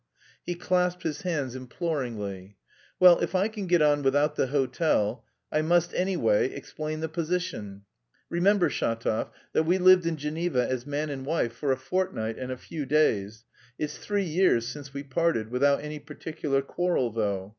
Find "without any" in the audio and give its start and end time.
15.51-15.99